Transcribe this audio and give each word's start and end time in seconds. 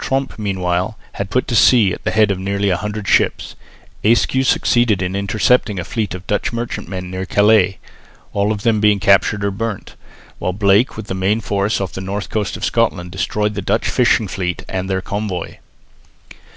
Tromp 0.00 0.36
meanwhile 0.40 0.98
had 1.12 1.30
put 1.30 1.46
to 1.46 1.54
sea 1.54 1.92
at 1.92 2.02
the 2.02 2.10
head 2.10 2.32
of 2.32 2.38
nearly 2.40 2.68
a 2.68 2.76
hundred 2.76 3.06
ships. 3.06 3.54
Ayscue 4.02 4.44
succeeded 4.44 5.00
in 5.00 5.14
intercepting 5.14 5.78
a 5.78 5.84
fleet 5.84 6.14
of 6.16 6.26
Dutch 6.26 6.52
merchantmen 6.52 7.12
near 7.12 7.24
Calais, 7.24 7.78
all 8.32 8.50
of 8.50 8.62
them 8.64 8.80
being 8.80 8.98
captured 8.98 9.44
or 9.44 9.52
burnt, 9.52 9.94
while 10.40 10.52
Blake 10.52 10.96
with 10.96 11.06
the 11.06 11.14
main 11.14 11.40
force 11.40 11.80
off 11.80 11.92
the 11.92 12.00
north 12.00 12.28
coast 12.28 12.56
of 12.56 12.64
Scotland 12.64 13.12
destroyed 13.12 13.54
the 13.54 13.62
Dutch 13.62 13.88
fishing 13.88 14.26
fleet 14.26 14.64
and 14.68 14.90
their 14.90 15.00
convoy. 15.00 15.58